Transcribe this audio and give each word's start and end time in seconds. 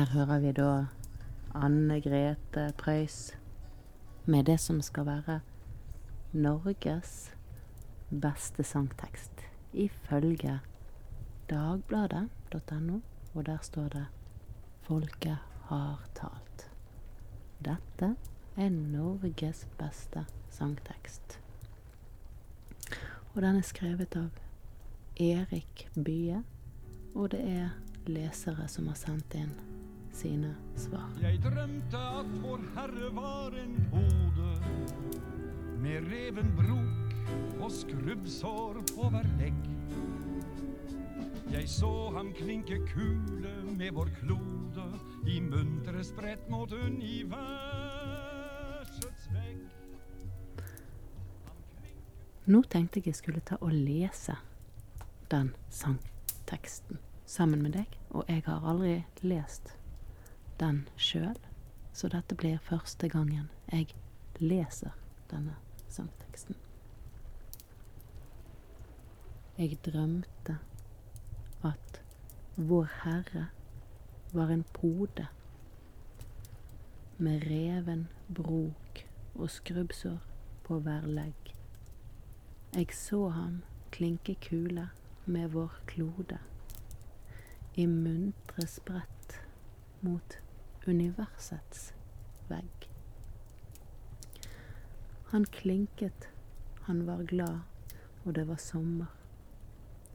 Her 0.00 0.06
hører 0.06 0.38
vi 0.40 0.50
da 0.56 0.86
Anne 1.54 1.98
Grete 2.00 2.62
Preus 2.78 3.34
med 4.24 4.46
det 4.48 4.54
som 4.60 4.78
skal 4.80 5.04
være 5.04 5.34
Norges 6.32 7.34
beste 8.08 8.64
sangtekst, 8.64 9.42
ifølge 9.72 10.54
dagbladet.no, 11.50 13.00
og 13.34 13.46
der 13.46 13.58
står 13.62 13.88
det 13.92 14.06
'Folket 14.82 15.36
har 15.68 16.00
talt'. 16.16 16.70
Dette 17.64 18.16
er 18.56 18.68
Norges 18.68 19.68
beste 19.78 20.24
sangtekst. 20.50 21.40
Og 23.34 23.42
den 23.42 23.56
er 23.56 23.68
skrevet 23.68 24.16
av 24.16 24.30
Erik 25.16 25.90
Bye, 26.04 26.42
og 27.14 27.30
det 27.30 27.40
er 27.40 27.68
lesere 28.06 28.68
som 28.68 28.86
har 28.86 28.96
sendt 28.96 29.34
inn 29.34 29.69
sine 30.20 30.54
svar. 30.76 31.08
Jeg 31.22 31.40
drømte 31.44 31.96
at 32.20 32.26
vår 32.42 32.60
Herre 32.74 33.08
var 33.16 33.54
en 33.56 33.76
hode 33.92 34.50
med 35.80 35.98
reven 36.12 36.50
brok 36.58 37.14
og 37.62 37.70
skrubbsår 37.72 38.74
på 38.92 39.08
hver 39.14 39.28
legg. 39.40 39.60
Jeg 41.50 41.68
så 41.68 42.10
ham 42.14 42.32
klinke 42.36 42.78
kule 42.92 43.54
med 43.78 43.90
vår 43.96 44.08
klode 44.20 44.86
i 45.26 45.40
muntre 45.40 46.04
spredt 46.04 46.50
mot 46.52 46.72
universets 46.72 47.24
vegg. 49.32 49.58
Nå 52.50 52.62
tenkte 52.68 52.98
jeg 53.00 53.06
jeg 53.10 53.16
skulle 53.22 53.40
ta 53.40 53.56
og 53.60 53.72
lese 53.72 54.36
den 55.32 55.54
sangteksten 55.70 56.98
sammen 57.26 57.62
med 57.62 57.72
deg, 57.78 57.86
og 58.10 58.24
jeg 58.28 58.42
har 58.46 58.60
aldri 58.66 59.04
lest 59.22 59.79
den 60.60 60.84
sjøl, 60.96 61.38
så 61.92 62.08
dette 62.12 62.36
blir 62.38 62.60
første 62.64 63.08
gangen 63.08 63.48
jeg 63.72 63.94
leser 64.40 64.94
denne 65.30 65.56
sangteksten. 65.88 66.56
Jeg 69.58 69.76
drømte 69.84 70.58
at 71.66 72.00
Vår 72.56 72.88
Herre 73.04 73.46
var 74.32 74.50
en 74.52 74.64
pode 74.72 75.26
med 77.18 77.46
reven 77.46 78.08
brok 78.34 79.04
og 79.34 79.50
skrubbsår 79.50 80.18
på 80.64 80.78
hver 80.78 81.06
legg. 81.06 81.54
Jeg 82.74 82.92
så 82.94 83.28
ham 83.28 83.62
klinke 83.90 84.34
kule 84.40 84.88
med 85.24 85.48
vår 85.48 85.80
klode 85.86 86.38
i 87.74 87.86
muntre 87.86 88.66
sprett 88.66 89.40
mot 90.00 90.36
universets 90.86 91.94
vegg. 92.48 92.88
Han 95.30 95.44
klinket, 95.44 96.28
han 96.82 97.06
var 97.06 97.22
glad, 97.22 97.60
og 98.24 98.34
det 98.34 98.48
var 98.48 98.56
sommer. 98.56 99.06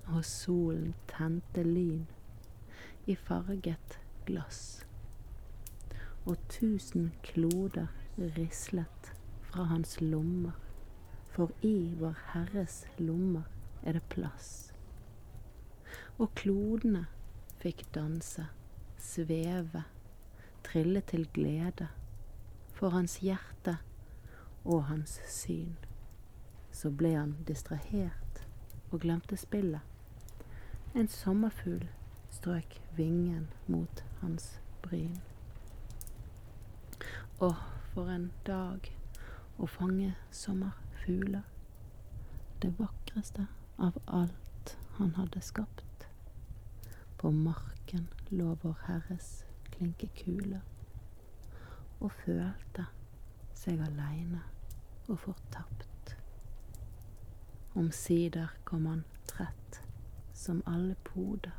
Og 0.07 0.25
solen 0.25 0.93
tente 1.07 1.63
lyn 1.63 2.05
i 3.05 3.15
farget 3.15 3.99
glass. 4.25 4.85
Og 6.25 6.37
tusen 6.49 7.13
kloder 7.23 7.87
rislet 8.17 9.13
fra 9.41 9.63
hans 9.63 10.01
lommer, 10.01 10.59
for 11.31 11.51
i 11.61 11.93
Vår 11.99 12.17
Herres 12.33 12.83
lommer 12.97 13.47
er 13.83 13.97
det 13.97 14.03
plass. 14.09 14.73
Og 16.17 16.31
klodene 16.35 17.05
fikk 17.61 17.85
danse, 17.95 18.47
sveve, 18.99 19.83
trille 20.75 21.01
til 21.01 21.29
glede 21.33 21.87
for 22.73 22.89
hans 22.89 23.17
hjerte 23.17 23.77
og 24.65 24.85
hans 24.85 25.21
syn. 25.31 25.77
Så 26.71 26.89
ble 26.91 27.13
han 27.15 27.37
distrahert 27.47 28.41
og 28.91 28.99
glemte 28.99 29.37
spillet. 29.39 29.79
En 30.95 31.07
sommerfugl 31.07 31.87
strøk 32.29 32.75
vingen 32.97 33.47
mot 33.67 34.03
hans 34.19 34.49
bryn. 34.83 35.15
Å, 37.39 37.53
for 37.93 38.11
en 38.11 38.27
dag 38.43 38.91
å 39.55 39.71
fange 39.71 40.11
sommerfugler. 40.43 41.47
Det 42.59 42.75
vakreste 42.83 43.47
av 43.79 44.03
alt 44.07 44.77
han 44.99 45.15
hadde 45.15 45.39
skapt. 45.39 46.07
På 47.15 47.31
marken 47.31 48.09
lå 48.29 48.57
Vår 48.59 48.79
Herres 48.89 49.45
klinkekuler 49.75 50.61
og 51.99 52.11
følte 52.23 52.87
seg 53.55 53.81
aleine 53.83 54.41
og 55.07 55.19
fortapt. 55.19 56.15
Omsider 57.75 58.47
kom 58.63 58.85
han 58.87 59.03
trett 59.27 59.81
som 60.33 60.61
alle 60.65 60.95
poder. 61.03 61.51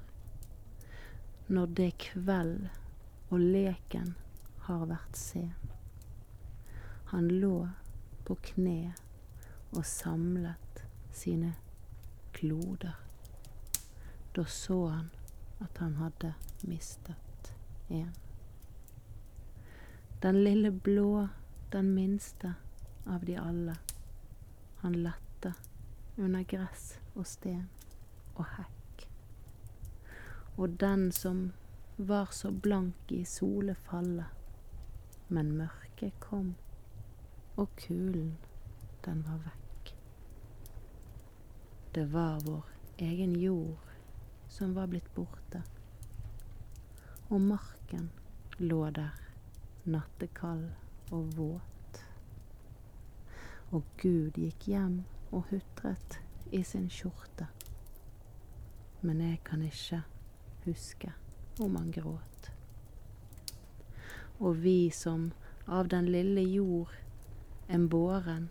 Når 1.48 1.66
det 1.66 1.90
kveld 1.98 2.68
og 3.28 3.40
leken 3.40 4.14
har 4.66 4.86
vært 4.88 5.18
sen. 5.18 5.52
Han 7.12 7.28
lå 7.28 7.68
på 8.24 8.38
kne 8.48 8.94
og 9.76 9.84
samlet 9.86 10.82
sine 11.12 11.52
kloder. 12.32 12.96
Da 14.36 14.44
så 14.44 14.80
han 14.88 15.12
at 15.60 15.78
han 15.84 16.00
hadde 16.00 16.34
mistet 16.64 17.25
en. 17.88 18.12
Den 20.22 20.44
lille 20.44 20.70
blå, 20.70 21.28
den 21.72 21.94
minste 21.94 22.54
av 23.06 23.24
de 23.24 23.36
alle. 23.36 23.76
Han 24.76 24.92
lette 24.92 25.54
under 26.16 26.42
gress 26.42 26.98
og 27.14 27.26
sten 27.26 27.68
og 28.34 28.46
hekk. 28.56 29.06
Og 30.56 30.78
den 30.80 31.12
som 31.12 31.52
var 31.96 32.32
så 32.32 32.50
blank 32.50 33.12
i 33.12 33.24
solefallet, 33.24 34.26
men 35.28 35.52
mørket 35.56 36.16
kom, 36.20 36.54
og 37.56 37.68
kulen, 37.76 38.36
den 39.04 39.22
var 39.26 39.40
vekk. 39.44 39.92
Det 41.94 42.04
var 42.12 42.40
vår 42.44 42.64
egen 42.98 43.36
jord 43.36 43.92
som 44.48 44.74
var 44.76 44.86
blitt 44.92 45.08
borte, 45.14 45.62
og 47.28 47.40
marken 47.86 48.10
lå 48.58 48.90
der, 48.90 49.10
nattekald 49.84 50.70
og 51.10 51.36
våt. 51.36 52.00
Og 53.70 53.82
Gud 54.02 54.30
gikk 54.34 54.66
hjem 54.66 55.04
og 55.30 55.44
hutret 55.50 56.20
i 56.52 56.62
sin 56.62 56.88
skjorte, 56.90 57.46
men 59.02 59.20
jeg 59.20 59.40
kan 59.44 59.62
ikke 59.62 60.02
huske 60.64 61.12
om 61.60 61.76
han 61.76 61.92
gråt. 61.92 62.50
Og 64.40 64.62
vi 64.62 64.90
som 64.90 65.32
av 65.66 65.88
den 65.88 66.08
lille 66.08 66.42
jord 66.42 66.90
en 67.68 67.88
båren, 67.88 68.50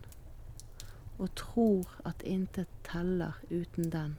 og 1.18 1.34
tror 1.34 2.00
at 2.04 2.22
intet 2.22 2.68
teller 2.84 3.36
uten 3.50 3.92
den, 3.92 4.16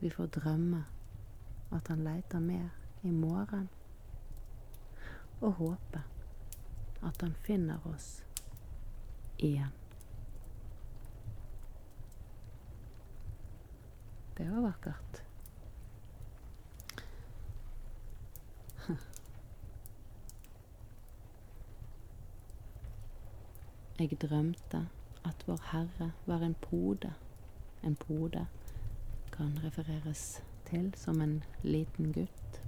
vi 0.00 0.10
får 0.10 0.26
drømme 0.26 0.84
at 1.70 1.88
han 1.88 2.04
leiter 2.04 2.40
mer 2.40 2.79
i 3.02 3.10
morgen, 3.10 3.68
og 5.40 5.52
håpe 5.52 6.02
at 7.02 7.20
han 7.20 7.34
finner 7.44 7.86
oss 7.86 8.24
igjen. 9.38 9.72
Det 14.36 14.50
var 14.50 14.60
vakkert. 14.60 15.22
Jeg 23.98 24.20
drømte 24.20 24.88
at 25.24 25.44
Vår 25.46 25.60
Herre 25.72 26.12
var 26.26 26.40
en 26.40 26.54
pode. 26.54 27.12
En 27.84 27.96
pode 27.96 28.46
kan 29.32 29.60
refereres 29.64 30.42
til 30.64 30.94
som 30.96 31.20
en 31.20 31.44
liten 31.62 32.12
gutt. 32.12 32.59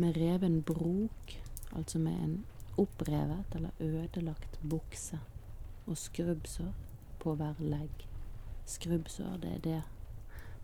Med 0.00 0.16
reven 0.16 0.62
brok, 0.64 1.34
altså 1.76 1.98
med 2.00 2.16
en 2.24 2.36
opprevet 2.80 3.54
eller 3.54 3.70
ødelagt 3.84 4.60
bukse, 4.70 5.18
og 5.86 5.98
skrubbsår 5.98 6.72
på 7.20 7.34
hver 7.36 7.58
legg. 7.60 8.06
Skrubbsår, 8.64 9.36
det 9.42 9.50
er 9.54 9.58
det 9.58 9.82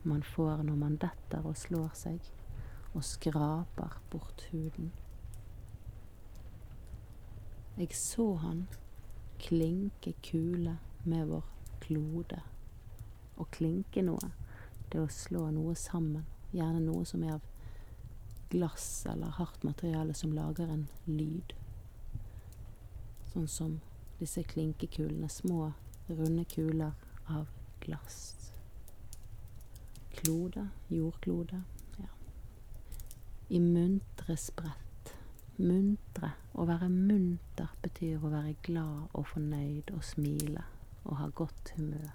man 0.03 0.23
får 0.23 0.63
når 0.63 0.77
man 0.77 0.97
detter 0.97 1.45
og 1.45 1.57
slår 1.57 1.91
seg, 1.99 2.31
og 2.95 3.05
skraper 3.05 3.99
bort 4.11 4.47
huden. 4.53 4.93
Jeg 7.77 7.93
så 7.93 8.35
han 8.41 8.69
klinke 9.39 10.15
kule 10.23 10.79
med 11.05 11.27
vår 11.29 11.45
klode. 11.81 12.41
Å 13.37 13.45
klinke 13.53 14.01
noe, 14.07 14.31
det 14.89 14.97
er 14.97 15.05
å 15.05 15.13
slå 15.13 15.51
noe 15.53 15.75
sammen, 15.77 16.25
gjerne 16.57 16.81
noe 16.87 17.05
som 17.05 17.27
er 17.27 17.37
av 17.37 17.45
glass 18.51 19.07
eller 19.07 19.27
hardt 19.27 19.63
materiale 19.63 20.15
som 20.15 20.33
lager 20.33 20.69
en 20.69 20.87
lyd. 21.05 21.55
Sånn 23.33 23.49
som 23.51 23.79
disse 24.21 24.43
klinkekulene, 24.49 25.29
små, 25.29 25.73
runde 26.09 26.45
kuler 26.45 26.93
av 27.27 27.49
glass. 27.81 28.53
Klode, 30.17 30.69
jordklode, 30.89 31.63
ja. 31.97 32.09
I 33.49 33.61
muntre 33.61 34.37
sprett. 34.37 35.13
Muntre. 35.57 36.33
Å 36.57 36.65
være 36.69 36.89
munter 36.89 37.73
betyr 37.83 38.25
å 38.25 38.33
være 38.33 38.57
glad 38.65 39.13
og 39.13 39.27
fornøyd 39.33 39.93
og 39.93 40.05
smile 40.05 40.65
og 41.05 41.19
ha 41.21 41.29
godt 41.37 41.75
humør. 41.77 42.15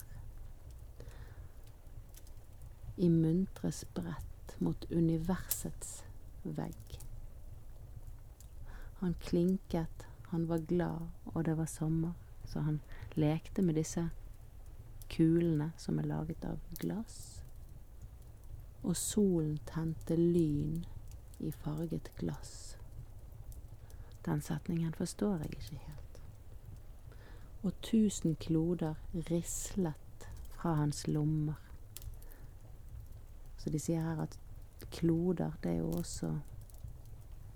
I 2.98 3.10
muntre 3.10 3.72
sprett 3.74 4.56
mot 4.60 4.86
universets 4.92 6.02
vegg. 6.44 7.00
Han 9.02 9.14
klinket, 9.20 10.08
han 10.30 10.48
var 10.50 10.58
glad, 10.58 11.08
og 11.26 11.46
det 11.46 11.58
var 11.58 11.66
sommer, 11.66 12.14
så 12.46 12.60
han 12.60 12.82
lekte 13.14 13.62
med 13.62 13.76
disse 13.76 14.10
kulene 15.10 15.72
som 15.78 16.00
er 16.00 16.08
laget 16.08 16.46
av 16.46 16.60
glass. 16.80 17.42
Og 18.84 18.98
solen 18.98 19.58
tente 19.66 20.16
lyn 20.16 20.86
i 21.40 21.52
farget 21.52 22.12
glass. 22.18 22.78
Den 24.26 24.42
setningen 24.42 24.94
forstår 24.94 25.38
jeg 25.38 25.52
ikke 25.58 25.82
helt. 25.88 26.22
Og 27.64 27.74
tusen 27.82 28.36
kloder 28.36 28.96
rislet 29.14 30.30
fra 30.50 30.74
hans 30.74 31.08
lommer. 31.08 31.58
Så 33.58 33.70
de 33.70 33.80
sier 33.80 34.02
her 34.02 34.22
at 34.24 34.38
kloder, 34.92 35.52
det 35.64 35.72
er 35.72 35.78
jo 35.78 35.92
også 35.92 36.32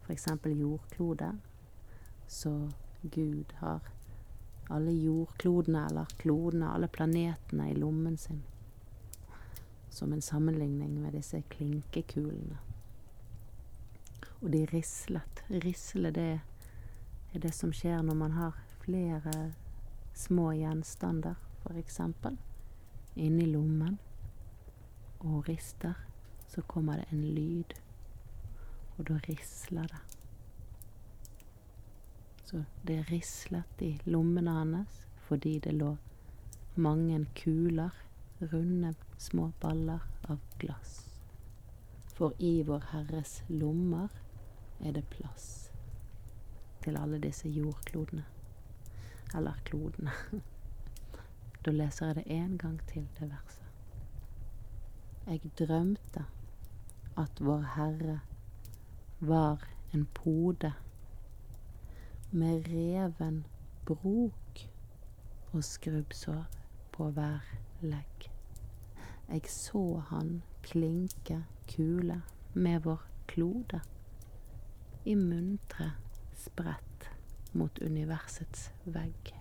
eksempel 0.10 0.58
jordklode. 0.60 1.32
Så 2.28 2.72
Gud 3.02 3.54
har 3.56 3.80
alle 4.70 4.92
jordklodene, 4.92 5.86
eller 5.86 6.06
klodene, 6.18 6.74
alle 6.74 6.88
planetene 6.88 7.70
i 7.72 7.74
lommen 7.74 8.18
sin. 8.18 8.44
Som 9.90 10.14
en 10.14 10.22
sammenligning 10.22 11.02
med 11.02 11.12
disse 11.12 11.42
klinkekulene. 11.50 12.58
Og 14.42 14.52
de 14.52 14.66
rislet. 14.66 15.44
Risle, 15.50 16.12
det 16.12 16.40
er 17.34 17.40
det 17.40 17.54
som 17.54 17.74
skjer 17.74 18.02
når 18.02 18.16
man 18.16 18.32
har 18.32 18.58
flere 18.84 19.54
små 20.14 20.52
gjenstander, 20.56 21.36
eksempel, 21.76 22.38
inni 23.16 23.46
lommen, 23.50 23.98
og 25.20 25.48
rister 25.50 25.96
så 26.56 26.62
kommer 26.62 26.98
det 26.98 27.06
en 27.10 27.22
lyd, 27.36 27.74
og 28.98 29.08
da 29.08 29.18
risler 29.28 29.88
det. 29.92 30.04
Så 32.46 32.64
det 32.88 33.02
rislet 33.12 33.82
i 33.82 34.00
lommene 34.06 34.52
hans 34.52 35.02
fordi 35.26 35.60
det 35.60 35.74
lå 35.74 35.98
mange 36.76 37.26
kuler, 37.36 37.92
runde, 38.40 38.94
små 39.18 39.52
baller 39.60 40.00
av 40.30 40.40
glass. 40.60 41.10
For 42.16 42.34
i 42.40 42.64
Vår 42.64 42.84
Herres 42.92 43.44
lommer 43.48 44.14
er 44.80 44.92
det 44.96 45.10
plass 45.10 45.72
til 46.86 46.98
alle 47.02 47.20
disse 47.20 47.50
jordklodene. 47.50 48.24
Eller 49.36 49.60
klodene. 49.66 50.14
Da 51.66 51.72
leser 51.74 52.12
jeg 52.14 52.16
det 52.16 52.26
en 52.32 52.58
gang 52.62 52.80
til, 52.88 53.08
det 53.20 53.32
verset. 53.32 53.66
Jeg 55.26 55.52
drømte 55.58 56.26
at 57.18 57.40
Vår 57.40 57.62
Herre 57.76 58.20
var 59.20 59.64
en 59.94 60.06
pode 60.06 60.74
med 62.32 62.68
reven 62.68 63.46
brok 63.86 64.70
og 65.52 65.64
skrubbsår 65.64 66.46
på 66.92 67.10
hver 67.16 67.40
legg. 67.82 68.28
Jeg 69.30 69.48
så 69.50 70.04
han 70.10 70.42
klinke 70.64 71.44
kule 71.68 72.22
med 72.54 72.80
vår 72.84 73.02
klode 73.28 73.80
i 75.06 75.16
muntre 75.16 75.92
spredt 76.36 77.10
mot 77.54 77.80
universets 77.80 78.72
vegg. 78.86 79.32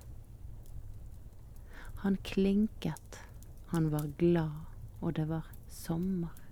Han 2.05 2.17
klinket, 2.23 3.21
han 3.67 3.91
var 3.93 4.07
glad, 4.19 4.65
og 5.01 5.17
det 5.17 5.29
var 5.29 5.51
sommer 5.69 6.44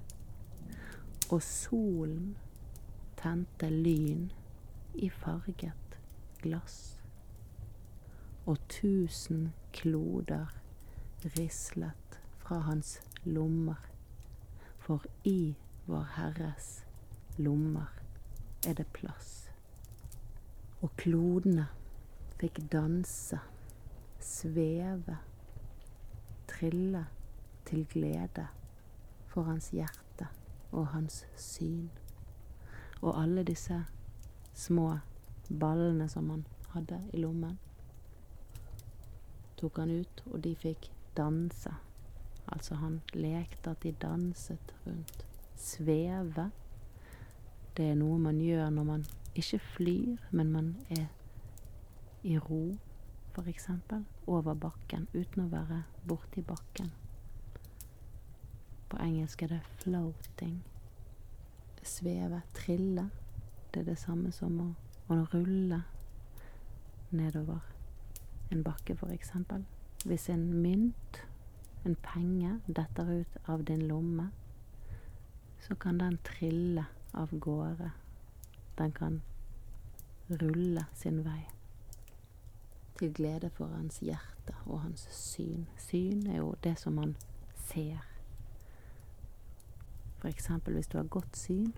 og 1.32 1.40
solen 1.43 2.34
tente 3.17 3.70
lyn 3.73 4.26
i 4.94 5.08
farget 5.08 5.96
glass. 6.43 6.99
Og 8.44 8.58
tusen 8.69 9.52
kloder 9.73 10.52
rislet 11.38 12.19
fra 12.43 12.58
hans 12.67 12.99
lommer, 13.25 13.81
for 14.79 15.06
i 15.25 15.55
Vår 15.87 16.05
Herres 16.19 16.84
lommer 17.38 17.88
er 18.69 18.76
det 18.76 18.87
plass. 18.93 19.49
Og 20.82 20.93
klodene 21.00 21.67
fikk 22.37 22.61
danse, 22.73 23.40
sveve, 24.20 25.17
trille 26.50 27.06
til 27.64 27.87
glede 27.88 28.46
for 29.32 29.49
hans 29.49 29.73
hjerte 29.73 30.12
og 30.73 30.87
hans 30.95 31.25
syn. 31.37 31.91
Og 33.03 33.23
alle 33.23 33.45
disse 33.45 33.85
små 34.55 34.99
ballene 35.49 36.09
som 36.09 36.31
han 36.31 36.45
hadde 36.73 37.01
i 37.13 37.21
lommen, 37.21 37.59
tok 39.57 39.79
han 39.79 39.91
ut, 40.01 40.23
og 40.33 40.43
de 40.45 40.55
fikk 40.59 40.91
danse. 41.17 41.71
Altså, 42.53 42.75
han 42.75 43.01
lekte 43.15 43.71
at 43.71 43.83
de 43.83 43.93
danset 43.93 44.75
rundt. 44.87 45.27
Sveve. 45.57 46.51
Det 47.77 47.91
er 47.91 47.95
noe 47.97 48.19
man 48.19 48.41
gjør 48.43 48.71
når 48.71 48.89
man 48.89 49.05
ikke 49.39 49.59
flyr, 49.77 50.17
men 50.31 50.51
man 50.53 50.75
er 50.91 51.07
i 52.23 52.39
ro, 52.39 52.77
eksempel, 53.47 54.05
over 54.27 54.55
bakken, 54.55 55.09
uten 55.15 55.46
å 55.46 55.49
være 55.51 55.82
borti 56.06 56.43
bakken. 56.46 56.93
På 58.93 59.01
engelsk 59.01 59.43
er 59.43 59.49
det 59.56 59.63
'floating'. 59.79 60.71
Sveve, 61.82 62.43
trille. 62.55 63.10
Det 63.74 63.81
er 63.81 63.84
det 63.84 63.98
samme 63.98 64.32
som 64.32 64.58
å, 64.60 64.69
å 65.08 65.20
rulle 65.32 65.82
nedover 67.10 67.60
en 68.53 68.62
bakke, 68.62 68.96
eksempel. 69.12 69.65
Hvis 70.05 70.29
en 70.29 70.44
mynt, 70.62 71.22
en 71.84 71.96
penge, 72.03 72.60
detter 72.67 73.10
ut 73.20 73.36
av 73.48 73.65
din 73.65 73.86
lomme, 73.89 74.29
så 75.60 75.74
kan 75.74 75.98
den 75.98 76.19
trille 76.24 76.84
av 77.15 77.39
gårde. 77.39 77.91
Den 78.79 78.93
kan 78.93 79.22
rulle 80.29 80.86
sin 80.94 81.24
vei. 81.24 81.43
Til 82.98 83.12
glede 83.15 83.51
for 83.51 83.67
hans 83.67 84.03
hjerte 84.03 84.55
og 84.67 84.81
hans 84.81 85.06
syn. 85.10 85.67
Syn 85.79 86.27
er 86.27 86.43
jo 86.43 86.55
det 86.65 86.79
som 86.79 86.98
man 86.98 87.17
ser. 87.69 88.12
Eksempel 90.24 90.74
hvis 90.74 90.86
du 90.86 90.98
har 90.98 91.05
godt 91.05 91.36
syn, 91.36 91.72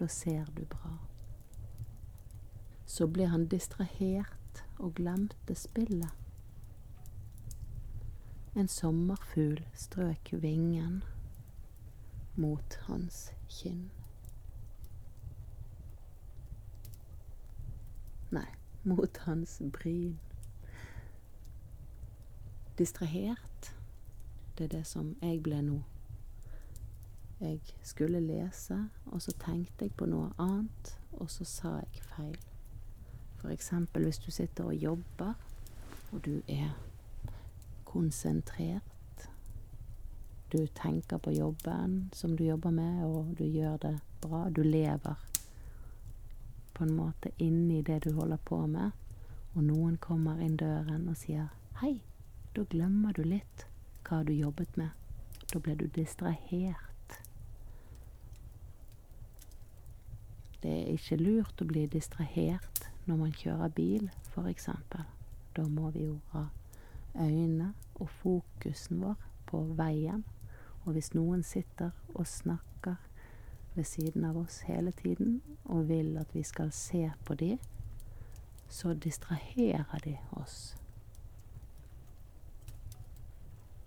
da 0.00 0.06
ser 0.06 0.44
du 0.56 0.64
bra. 0.64 0.98
Så 2.86 3.06
ble 3.06 3.26
han 3.26 3.46
distrahert 3.46 4.64
og 4.78 4.94
glemte 4.94 5.54
spillet. 5.54 6.10
En 8.54 8.68
sommerfugl 8.68 9.64
strøk 9.74 10.30
vingen 10.32 11.02
mot 12.34 12.76
hans 12.86 13.32
kinn. 13.50 13.88
Nei, 18.30 18.46
mot 18.82 19.18
hans 19.26 19.58
bryn. 19.72 20.20
Distrahert, 22.78 23.74
det 24.58 24.64
er 24.64 24.78
det 24.78 24.86
som 24.86 25.16
jeg 25.22 25.42
ble 25.42 25.58
nå 25.62 25.82
jeg 27.44 27.60
skulle 27.82 28.20
lese, 28.20 28.78
og 29.06 29.22
så 29.22 29.32
tenkte 29.44 29.86
jeg 29.86 29.94
på 29.96 30.08
noe 30.10 30.32
annet, 30.38 30.96
og 31.12 31.30
så 31.30 31.44
sa 31.44 31.76
jeg 31.82 32.04
feil. 32.16 32.38
Eksempel 33.52 34.06
hvis 34.06 34.18
du 34.24 34.30
sitter 34.32 34.64
og 34.64 34.74
jobber, 34.74 35.34
og 36.12 36.24
du 36.24 36.40
er 36.48 36.70
konsentrert. 37.84 39.28
Du 40.52 40.66
tenker 40.66 41.18
på 41.18 41.30
jobben 41.30 42.10
som 42.12 42.36
du 42.36 42.44
jobber 42.44 42.70
med, 42.70 43.04
og 43.04 43.34
du 43.38 43.44
gjør 43.44 43.76
det 43.76 43.98
bra. 44.20 44.48
Du 44.48 44.62
lever 44.62 45.14
på 46.74 46.84
en 46.84 46.96
måte 46.96 47.30
inni 47.38 47.82
det 47.82 48.04
du 48.04 48.12
holder 48.12 48.36
på 48.36 48.66
med, 48.66 48.90
og 49.54 49.62
noen 49.62 49.96
kommer 49.96 50.40
inn 50.42 50.56
døren 50.56 51.08
og 51.08 51.18
sier 51.20 51.52
hei, 51.82 52.00
da 52.56 52.64
glemmer 52.70 53.12
du 53.12 53.22
litt 53.22 53.66
hva 54.08 54.22
du 54.24 54.32
jobbet 54.32 54.76
med. 54.80 54.90
Da 55.52 55.60
ble 55.62 55.76
du 55.78 55.86
distrahert. 55.86 56.93
Det 60.64 60.72
er 60.72 60.94
ikke 60.94 61.18
lurt 61.20 61.60
å 61.60 61.66
bli 61.68 61.82
distrahert 61.92 62.86
når 63.04 63.18
man 63.20 63.32
kjører 63.36 63.72
bil, 63.76 64.06
eksempel. 64.48 65.02
Da 65.52 65.66
må 65.68 65.90
vi 65.92 66.06
jo 66.06 66.14
ha 66.30 66.46
øynene 67.20 67.74
og 68.00 68.08
fokusen 68.08 69.02
vår 69.02 69.26
på 69.46 69.60
veien. 69.76 70.22
Og 70.86 70.96
hvis 70.96 71.12
noen 71.12 71.42
sitter 71.44 71.92
og 72.14 72.24
snakker 72.26 72.96
ved 73.74 73.84
siden 73.84 74.24
av 74.24 74.38
oss 74.40 74.62
hele 74.64 74.94
tiden 74.96 75.42
og 75.64 75.88
vil 75.92 76.16
at 76.16 76.32
vi 76.32 76.42
skal 76.42 76.72
se 76.72 77.10
på 77.28 77.36
de, 77.36 77.58
så 78.68 78.94
distraherer 78.94 80.00
de 80.04 80.16
oss. 80.40 80.78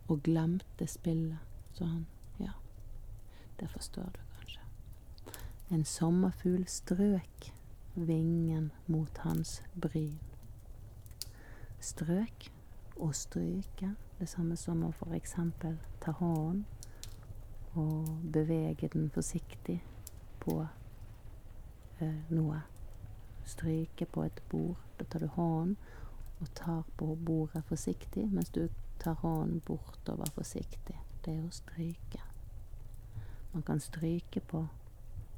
Og 0.08 0.22
glemte 0.24 0.86
spillet, 0.88 1.42
sa 1.74 1.90
han. 1.90 2.06
Ja, 2.38 2.54
det 3.60 3.74
forstår 3.74 4.14
du. 4.14 4.27
En 5.70 5.84
sommerfugl 5.86 6.64
strøk 6.68 7.54
vingen 7.96 8.72
mot 8.86 9.18
hans 9.18 9.64
bryn. 9.76 10.20
Strøk 11.80 12.52
og 12.96 13.16
stryke, 13.16 13.90
det 14.20 14.30
samme 14.30 14.56
som 14.56 14.86
å 14.88 14.94
eksempel 15.18 15.76
ta 16.00 16.14
hånden 16.22 16.64
og 17.76 18.08
bevege 18.34 18.88
den 18.94 19.10
forsiktig 19.12 19.82
på 20.40 20.56
ø, 22.02 22.10
noe. 22.30 22.62
Stryke 23.44 24.08
på 24.08 24.24
et 24.24 24.42
bord. 24.50 24.80
Da 24.98 25.04
tar 25.04 25.20
du 25.20 25.28
hånden 25.36 25.76
og 26.40 26.50
tar 26.56 26.88
på 26.98 27.12
bordet 27.16 27.66
forsiktig, 27.68 28.24
mens 28.32 28.56
du 28.56 28.70
tar 29.04 29.20
hånden 29.20 29.60
bortover 29.68 30.32
forsiktig. 30.32 30.96
Det 31.26 31.36
er 31.36 31.44
å 31.44 31.52
stryke. 31.52 32.24
Man 33.52 33.68
kan 33.68 33.84
stryke 33.84 34.40
på 34.40 34.68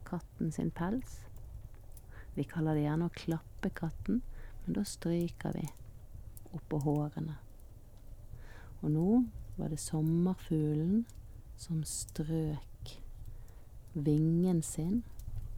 katten 0.10 0.52
sin 0.52 0.72
pels. 0.76 1.20
Vi 2.36 2.46
kaller 2.48 2.78
det 2.78 2.86
gjerne 2.88 3.10
å 3.10 3.16
klappe 3.16 3.72
katten, 3.76 4.22
men 4.66 4.78
da 4.78 4.86
stryker 4.88 5.56
vi 5.56 5.68
oppå 6.56 6.82
hårene. 6.86 7.38
Og 8.82 8.92
nå 8.94 9.08
var 9.60 9.72
det 9.72 9.82
sommerfuglen 9.84 11.04
som 11.60 11.84
strøk 11.84 12.94
vingen 13.94 14.62
sin 14.64 15.02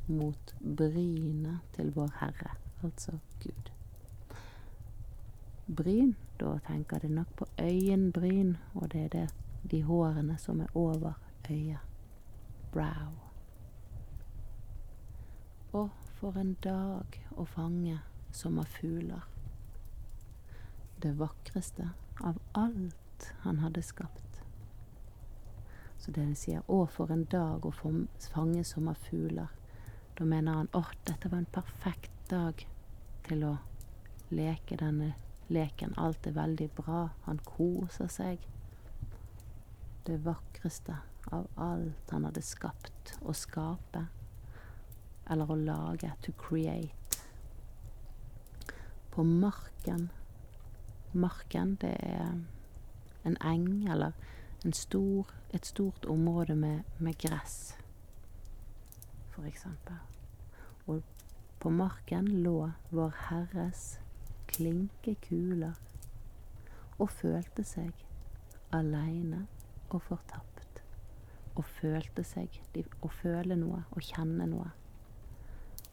mot 0.06 0.56
brynet 0.60 1.62
til 1.76 1.92
Vår 1.96 2.10
Herre, 2.20 2.56
altså 2.84 3.20
Gud. 3.44 3.72
Bryn, 5.72 6.16
da 6.40 6.58
tenker 6.68 7.00
det 7.00 7.12
nok 7.12 7.36
på 7.38 7.46
øyenbryn, 7.62 8.58
og 8.74 8.92
det 8.92 9.04
er 9.06 9.14
det, 9.14 9.28
de 9.72 9.84
hårene 9.86 10.38
som 10.38 10.60
er 10.60 10.78
over 10.78 11.14
øyet. 11.50 11.80
Brow. 12.72 13.21
Og 15.74 15.90
for 16.20 16.36
en 16.38 16.54
dag 16.64 17.16
å 17.40 17.46
fange 17.48 18.02
sommerfugler. 18.36 19.24
Det 21.02 21.14
vakreste 21.18 21.90
av 22.20 22.42
alt 22.54 23.32
han 23.46 23.62
hadde 23.64 23.82
skapt. 23.82 24.42
Så 25.98 26.12
det 26.12 26.26
han 26.26 26.36
sier 26.36 26.62
'Å, 26.68 26.86
for 26.90 27.12
en 27.12 27.24
dag 27.24 27.66
å 27.66 27.72
fange 27.72 28.64
sommerfugler', 28.64 29.56
da 30.16 30.26
mener 30.26 30.54
han 30.54 30.68
'Å, 30.74 30.84
dette 31.06 31.30
var 31.30 31.38
en 31.38 31.46
perfekt 31.46 32.30
dag 32.30 32.68
til 33.24 33.44
å 33.44 33.58
leke 34.30 34.76
denne 34.78 35.14
leken'. 35.50 35.98
Alt 35.98 36.28
er 36.28 36.32
veldig 36.32 36.72
bra. 36.72 37.10
Han 37.24 37.38
koser 37.38 38.08
seg. 38.08 38.40
Det 40.06 40.18
vakreste 40.26 40.98
av 41.32 41.48
alt 41.58 42.12
han 42.12 42.24
hadde 42.24 42.42
skapt 42.42 43.18
å 43.22 43.34
skape 43.34 44.08
eller 45.32 45.52
å 45.52 45.58
lage, 45.58 46.12
to 46.22 46.34
create. 46.38 47.22
På 49.12 49.24
marken 49.24 50.10
Marken, 51.12 51.76
det 51.82 51.98
er 52.00 52.38
en 53.28 53.36
eng 53.44 53.88
eller 53.92 54.12
en 54.64 54.74
stor, 54.74 55.28
et 55.52 55.66
stort 55.66 56.06
område 56.06 56.56
med, 56.56 56.84
med 57.00 57.18
gress, 57.20 57.76
for 59.34 59.44
eksempel. 59.44 59.98
Og 60.88 61.02
på 61.60 61.70
marken 61.70 62.30
lå 62.46 62.72
Vår 62.90 63.12
Herres 63.28 64.00
klinkekuler 64.48 65.76
og 66.98 67.12
følte 67.12 67.68
seg 67.68 67.92
aleine 68.72 69.46
og 69.90 70.00
fortapt. 70.08 70.82
Og 71.60 71.66
følte 71.68 72.24
seg 72.24 72.62
Å 73.04 73.10
føle 73.12 73.58
noe, 73.60 73.84
å 73.92 74.00
kjenne 74.00 74.48
noe 74.48 74.70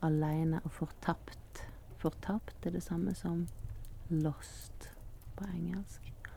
aleine 0.04 0.60
og 0.64 0.72
fortapt. 0.72 1.64
Fortapt 1.98 2.66
er 2.66 2.76
det 2.76 2.82
samme 2.82 3.14
som 3.18 3.46
lost 4.10 4.90
på 5.36 5.46
engelsk. 5.54 6.30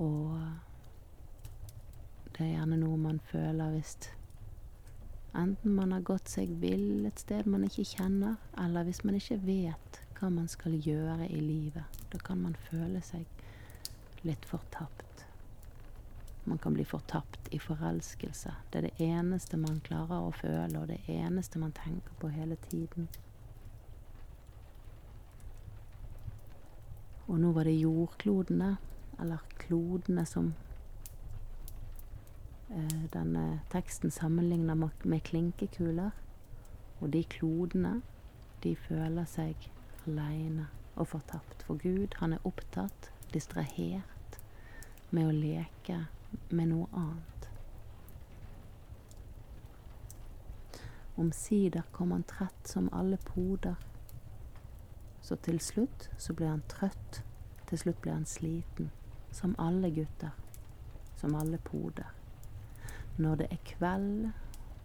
Og 0.00 0.38
det 2.36 2.46
er 2.46 2.54
gjerne 2.54 2.80
noe 2.80 2.96
man 2.98 3.20
føler 3.30 3.74
hvis 3.74 3.96
enten 5.36 5.74
man 5.76 5.92
har 5.94 6.02
gått 6.06 6.30
seg 6.32 6.50
vill 6.62 7.06
et 7.06 7.20
sted 7.22 7.46
man 7.46 7.66
ikke 7.66 7.86
kjenner, 7.86 8.38
eller 8.58 8.86
hvis 8.88 9.04
man 9.04 9.18
ikke 9.18 9.38
vet 9.44 10.00
hva 10.18 10.30
man 10.32 10.48
skal 10.50 10.74
gjøre 10.74 11.28
i 11.28 11.40
livet. 11.40 12.00
Da 12.12 12.18
kan 12.24 12.42
man 12.42 12.56
føle 12.68 13.02
seg 13.04 13.26
litt 14.26 14.44
fortapt. 14.48 15.09
Man 16.50 16.58
kan 16.58 16.74
bli 16.74 16.84
fortapt 16.84 17.48
i 17.54 17.58
forelskelse. 17.62 18.52
Det 18.72 18.78
er 18.78 18.88
det 18.88 19.04
eneste 19.06 19.56
man 19.56 19.76
klarer 19.86 20.24
å 20.26 20.32
føle, 20.34 20.80
og 20.80 20.88
det 20.90 20.96
eneste 21.06 21.60
man 21.62 21.70
tenker 21.70 22.16
på 22.18 22.32
hele 22.34 22.56
tiden. 22.64 23.06
Og 27.30 27.38
nå 27.38 27.52
var 27.54 27.70
det 27.70 27.76
jordklodene, 27.78 28.72
eller 29.22 29.46
klodene, 29.62 30.26
som 30.26 30.50
eh, 32.74 33.06
denne 33.14 33.46
teksten 33.70 34.10
sammenligner 34.10 34.74
med 34.74 35.22
klinkekuler. 35.30 36.10
Og 36.98 37.12
de 37.14 37.22
klodene, 37.30 38.00
de 38.66 38.74
føler 38.74 39.30
seg 39.30 39.70
aleine 40.02 40.66
og 40.96 41.12
fortapt. 41.14 41.62
For 41.62 41.78
Gud, 41.78 42.18
han 42.18 42.34
er 42.34 42.42
opptatt, 42.42 43.12
distrahert, 43.30 44.40
med 45.14 45.30
å 45.30 45.36
leke 45.46 46.08
med 46.50 46.68
noe 46.72 46.88
annet. 46.92 47.48
Omsider 51.20 51.82
kom 51.92 52.10
han 52.12 52.22
trett 52.22 52.68
som 52.68 52.88
alle 52.92 53.16
poder. 53.16 53.76
Så 55.20 55.36
til 55.36 55.60
slutt 55.60 56.08
så 56.18 56.34
ble 56.34 56.48
han 56.48 56.62
trøtt. 56.68 57.22
Til 57.68 57.78
slutt 57.78 58.00
ble 58.02 58.14
han 58.14 58.26
sliten. 58.26 58.90
Som 59.32 59.54
alle 59.58 59.90
gutter. 59.94 60.32
Som 61.16 61.34
alle 61.36 61.58
poder. 61.58 62.08
Når 63.16 63.42
det 63.42 63.50
er 63.50 63.64
kveld 63.74 64.30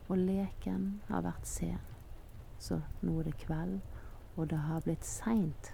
og 0.08 0.18
leken 0.18 1.02
har 1.08 1.24
vært 1.26 1.48
sen, 1.50 1.80
så 2.60 2.82
nå 3.02 3.20
er 3.20 3.30
det 3.30 3.38
kveld, 3.42 3.80
og 4.36 4.50
det 4.52 4.60
har 4.68 4.84
blitt 4.86 5.06
seint. 5.08 5.72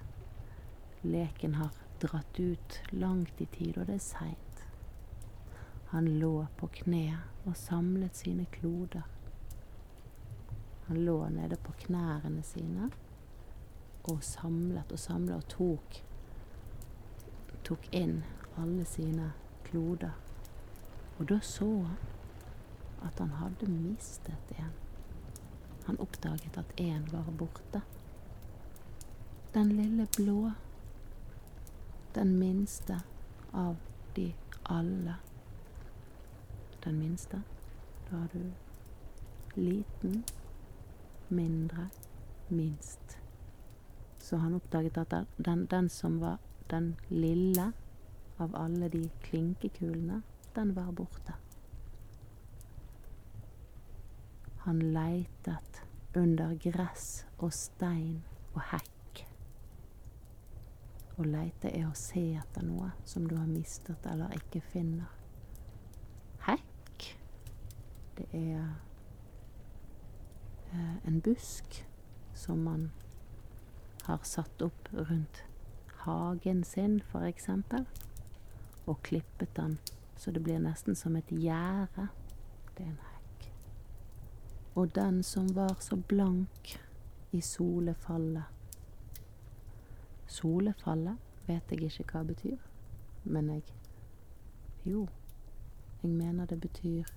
Leken 1.03 1.57
har 1.57 1.73
dratt 2.03 2.39
ut 2.39 2.79
langt 2.91 3.41
i 3.41 3.47
tid, 3.51 3.77
og 3.77 3.89
det 3.89 3.97
er 3.97 4.05
seint. 4.05 4.50
Han 5.91 6.07
lå 6.19 6.47
på 6.57 6.67
kne 6.67 7.17
og 7.45 7.57
samlet 7.57 8.15
sine 8.15 8.45
kloder. 8.45 9.07
Han 10.85 11.05
lå 11.05 11.17
nede 11.29 11.55
på 11.55 11.73
knærne 11.85 12.43
sine 12.43 12.89
og 14.03 14.23
samlet 14.23 14.91
og 14.91 14.99
samlet 14.99 15.35
og 15.35 15.47
tok 15.51 15.99
tok 17.63 17.85
inn 17.95 18.23
alle 18.57 18.85
sine 18.85 19.31
kloder. 19.67 20.15
Og 21.19 21.27
da 21.29 21.37
så 21.45 21.69
han 21.83 21.99
at 23.01 23.19
han 23.19 23.29
hadde 23.29 23.69
mistet 23.71 24.51
en. 24.57 24.73
Han 25.85 25.99
oppdaget 25.99 26.57
at 26.57 26.73
en 26.77 27.07
var 27.11 27.31
borte. 27.37 27.81
Den 29.53 29.71
lille 29.75 30.07
blå. 30.17 30.51
Den 32.15 32.39
minste 32.39 33.01
av 33.53 33.75
de 34.15 34.33
alle 34.63 35.15
den 36.83 36.99
minste. 36.99 37.41
Da 38.09 38.17
har 38.17 38.27
du 38.33 38.51
liten, 39.53 40.23
mindre, 41.27 41.89
minst. 42.47 43.17
Så 44.17 44.37
han 44.37 44.53
oppdaget 44.53 44.97
at 44.97 45.13
den, 45.37 45.65
den 45.65 45.89
som 45.89 46.19
var 46.19 46.37
den 46.69 46.95
lille 47.07 47.71
av 48.37 48.55
alle 48.55 48.89
de 48.89 49.09
klinkekulene, 49.21 50.21
den 50.55 50.73
var 50.75 50.91
borte. 50.91 51.33
Han 54.57 54.79
leitet 54.79 55.81
under 56.15 56.55
gress 56.55 57.25
og 57.37 57.53
stein 57.53 58.21
og 58.53 58.61
hekk. 58.73 59.23
Å 61.17 61.25
leite 61.25 61.71
er 61.71 61.87
å 61.89 61.95
se 61.97 62.23
etter 62.37 62.65
noe 62.65 62.91
som 63.05 63.25
du 63.27 63.35
har 63.37 63.49
mistet 63.49 64.05
eller 64.09 64.33
ikke 64.37 64.61
finner. 64.73 65.20
Det 68.21 68.27
er 68.37 68.67
eh, 70.73 71.07
en 71.07 71.21
busk 71.21 71.79
som 72.33 72.61
man 72.67 72.91
har 74.05 74.21
satt 74.23 74.61
opp 74.61 74.91
rundt 74.93 75.41
hagen 76.05 76.63
sin, 76.63 77.01
eksempel, 77.25 77.85
og 78.85 79.01
klippet 79.01 79.57
den 79.57 79.79
så 80.21 80.31
det 80.31 80.39
blir 80.39 80.59
nesten 80.61 80.95
som 80.95 81.15
et 81.17 81.31
gjerde. 81.33 82.03
Det 82.77 82.83
er 82.85 82.89
en 82.91 82.97
hekk. 83.01 83.45
Og 84.77 84.91
den 84.95 85.23
som 85.25 85.47
var 85.55 85.79
så 85.81 85.95
blank 85.97 86.75
i 87.33 87.41
solefallet. 87.41 88.43
Solefallet 90.29 91.17
vet 91.47 91.73
jeg 91.73 91.89
ikke 91.89 92.05
hva 92.11 92.21
betyr, 92.29 92.59
men 93.23 93.49
jeg 93.49 93.63
Jo, 94.85 95.07
jeg 96.03 96.11
mener 96.11 96.45
det 96.45 96.61
betyr 96.61 97.09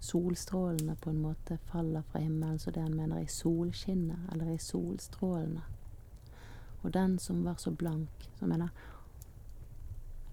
solstrålene 0.00 0.96
på 0.96 1.10
en 1.10 1.22
måte 1.22 1.58
faller 1.70 2.02
fra 2.02 2.20
himmelen, 2.20 2.58
så 2.58 2.70
det 2.70 2.82
han 2.82 2.96
mener 2.96 3.20
er 3.20 3.32
solskinnet, 3.32 4.28
eller 4.32 4.52
i 4.54 4.58
solstrålene. 4.58 5.62
Og 6.82 6.92
den 6.94 7.18
som 7.18 7.44
var 7.44 7.58
så 7.58 7.70
blank, 7.70 8.30
som 8.38 8.48
mener 8.48 8.68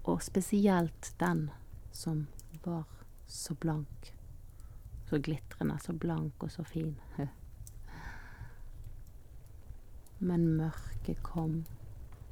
Og 0.04 0.22
spesielt 0.22 1.14
den 1.18 1.50
som 1.92 2.26
var 2.64 2.84
så 3.26 3.54
blank. 3.54 4.14
Så 5.10 5.18
glitrende, 5.18 5.78
så 5.82 5.92
blank 5.92 6.42
og 6.42 6.50
så 6.50 6.62
fin. 6.62 7.00
Men 10.18 10.48
mørket 10.56 11.22
kom, 11.22 11.64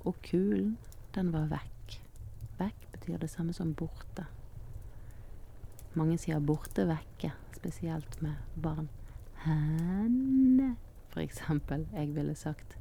og 0.05 0.15
kulen, 0.23 0.79
den 1.15 1.33
var 1.33 1.51
vekk. 1.51 1.99
Vekk 2.59 2.89
betyr 2.93 3.19
det 3.19 3.31
samme 3.31 3.53
som 3.53 3.75
borte. 3.75 4.27
Mange 5.95 6.17
sier 6.19 6.41
borte 6.43 6.89
vekke, 6.89 7.31
spesielt 7.55 8.17
med 8.23 8.35
barn. 8.59 8.89
Henne, 9.45 10.73
for 11.13 11.23
eksempel. 11.23 11.85
Jeg 11.95 12.15
ville 12.17 12.35
sagt 12.35 12.75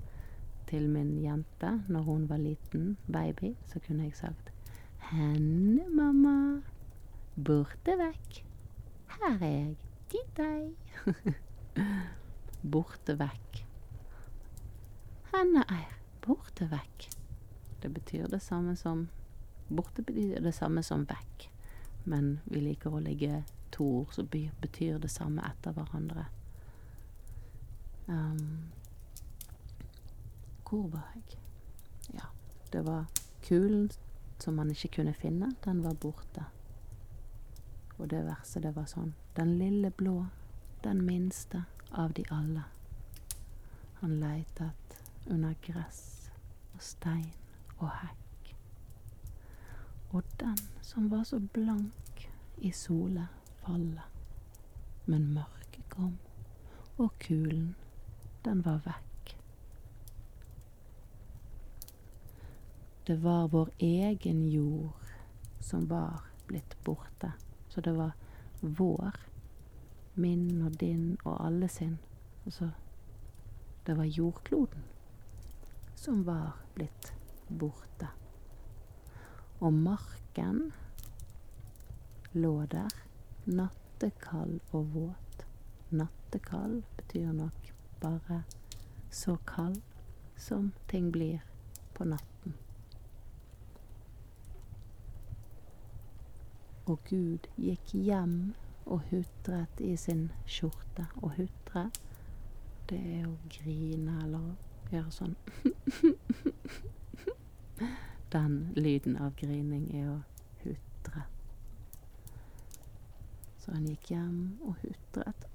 til 0.70 0.88
min 0.90 1.20
jente 1.22 1.76
når 1.94 2.08
hun 2.08 2.26
var 2.30 2.42
liten, 2.42 2.98
baby, 3.06 3.54
så 3.70 3.80
kunne 3.86 4.08
jeg 4.08 4.18
sagt 4.18 4.50
Henne, 5.12 5.86
mamma. 5.94 6.62
Borte 7.36 7.98
vekk. 8.00 8.40
Her 9.14 9.38
er 9.38 9.46
jeg. 9.46 9.76
Til 10.10 10.26
deg. 10.38 11.84
borte 12.74 13.18
vekk. 13.20 13.64
Henne 15.34 15.66
er 15.70 15.98
borte 16.26 16.70
vekk. 16.72 17.10
Det 17.84 17.94
betyr 17.94 18.26
det 18.32 18.42
samme 18.42 18.76
som 18.80 19.10
Borte 19.74 20.04
betyr 20.04 20.42
det 20.44 20.52
samme 20.54 20.84
som 20.84 21.06
vekk. 21.10 21.48
Men 22.04 22.40
vi 22.46 22.62
liker 22.62 22.94
å 22.94 23.02
legge 23.04 23.44
to 23.74 23.86
ord 24.02 24.14
som 24.14 24.28
betyr 24.30 25.00
det 25.00 25.12
samme 25.12 25.44
etter 25.48 25.74
hverandre. 25.76 26.26
Um, 28.06 28.72
hvor 30.68 30.88
var 30.92 31.12
jeg? 31.16 31.38
Ja, 32.14 32.28
det 32.74 32.86
var 32.86 33.06
kulen 33.46 33.92
som 34.40 34.56
man 34.56 34.72
ikke 34.72 34.88
kunne 34.88 35.14
finne. 35.14 35.54
Den 35.66 35.84
var 35.84 35.94
borte. 35.94 36.46
Og 37.98 38.10
det 38.10 38.26
verset, 38.26 38.64
det 38.64 38.76
var 38.76 38.90
sånn 38.90 39.14
Den 39.38 39.58
lille 39.58 39.90
blå, 39.92 40.26
den 40.84 41.06
minste 41.06 41.64
av 41.92 42.14
de 42.14 42.26
alle. 42.30 42.64
Han 44.02 44.20
leitet 44.20 44.98
under 45.26 45.56
gress 45.62 46.30
og 46.74 46.82
stein 46.82 47.32
og 47.78 47.90
hekk. 47.90 48.23
Og 50.14 50.24
den 50.40 50.58
som 50.82 51.10
var 51.10 51.24
så 51.24 51.40
blank 51.40 52.30
i 52.58 52.72
solefallet. 52.72 54.10
Men 55.06 55.34
mørket 55.34 55.90
kom, 55.90 56.18
og 56.98 57.12
kulen, 57.20 57.74
den 58.46 58.62
var 58.66 58.80
vekk. 58.86 59.34
Det 63.08 63.18
var 63.24 63.50
vår 63.52 63.74
egen 63.80 64.46
jord 64.48 65.12
som 65.60 65.90
var 65.90 66.30
blitt 66.48 66.78
borte. 66.84 67.34
Så 67.68 67.82
det 67.82 67.98
var 67.98 68.14
vår, 68.62 69.20
min 70.14 70.62
og 70.62 70.80
din 70.80 71.18
og 71.26 71.46
alle 71.46 71.68
sin. 71.68 71.98
Altså 72.46 72.70
det 73.86 73.98
var 73.98 74.04
jordkloden 74.04 74.84
som 75.96 76.24
var 76.24 76.52
blitt 76.76 77.14
borte. 77.48 78.08
Og 79.64 79.74
marken 79.74 80.74
lå 82.34 82.66
der, 82.66 82.90
nattekald 83.46 84.60
og 84.72 84.94
våt. 84.94 85.46
Nattekald 85.90 86.84
betyr 86.98 87.32
nok 87.32 87.74
bare 88.02 88.44
så 89.10 89.38
kald 89.48 89.82
som 90.36 90.74
ting 90.88 91.12
blir 91.12 91.40
på 91.94 92.04
natten. 92.04 92.58
Og 96.86 97.00
Gud 97.10 97.48
gikk 97.56 97.96
hjem 97.96 98.54
og 98.86 99.02
hutret 99.12 99.80
i 99.80 99.98
sin 99.98 100.32
skjorte. 100.46 101.08
Og 101.22 101.38
hutre, 101.38 101.90
det 102.90 103.00
er 103.22 103.28
å 103.32 103.38
grine 103.48 104.20
eller 104.26 104.56
gjøre 104.92 105.12
sånn 105.22 105.40
Den 108.34 108.74
lyden 108.76 109.18
av 109.18 109.36
grining 109.38 109.84
er 109.96 110.08
å 110.10 110.20
hutre. 110.64 111.26
Så 113.62 113.72
han 113.72 113.86
gikk 113.88 114.10
hjem 114.10 114.38
og 114.66 114.80
hutret. 114.82 115.46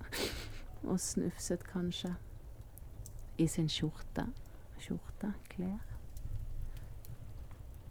og 0.88 1.00
snufset 1.00 1.66
kanskje 1.68 2.14
i 3.38 3.46
sin 3.48 3.68
skjorte. 3.68 4.24
Skjorte, 4.80 5.34
klær. 5.52 5.82